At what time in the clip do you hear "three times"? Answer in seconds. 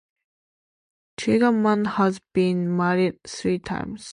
3.23-4.09